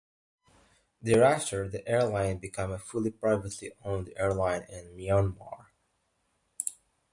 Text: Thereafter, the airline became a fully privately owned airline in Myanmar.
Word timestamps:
Thereafter, 0.99 1.67
the 1.69 1.87
airline 1.87 2.39
became 2.39 2.71
a 2.71 2.79
fully 2.79 3.11
privately 3.11 3.71
owned 3.85 4.11
airline 4.17 4.63
in 4.63 4.97
Myanmar. 4.97 5.67